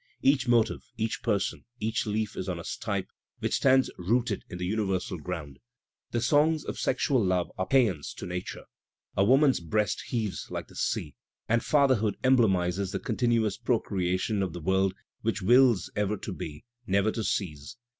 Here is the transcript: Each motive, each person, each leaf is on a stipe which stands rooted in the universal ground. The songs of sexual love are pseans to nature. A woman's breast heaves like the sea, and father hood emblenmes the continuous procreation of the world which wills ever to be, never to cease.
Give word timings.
Each 0.23 0.47
motive, 0.47 0.81
each 0.97 1.21
person, 1.21 1.63
each 1.79 2.07
leaf 2.07 2.35
is 2.35 2.49
on 2.49 2.57
a 2.57 2.63
stipe 2.63 3.09
which 3.37 3.53
stands 3.53 3.91
rooted 3.99 4.43
in 4.49 4.57
the 4.57 4.65
universal 4.65 5.19
ground. 5.19 5.59
The 6.09 6.21
songs 6.21 6.65
of 6.65 6.79
sexual 6.79 7.23
love 7.23 7.51
are 7.55 7.67
pseans 7.71 8.15
to 8.15 8.25
nature. 8.25 8.63
A 9.15 9.23
woman's 9.23 9.59
breast 9.59 10.01
heaves 10.07 10.47
like 10.49 10.69
the 10.69 10.75
sea, 10.75 11.13
and 11.47 11.63
father 11.63 11.93
hood 11.97 12.17
emblenmes 12.23 12.91
the 12.91 12.99
continuous 12.99 13.57
procreation 13.59 14.41
of 14.41 14.53
the 14.53 14.59
world 14.59 14.95
which 15.21 15.43
wills 15.43 15.91
ever 15.95 16.17
to 16.17 16.33
be, 16.33 16.65
never 16.87 17.11
to 17.11 17.23
cease. 17.23 17.75